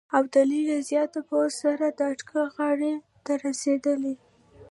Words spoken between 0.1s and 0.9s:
ابدالي له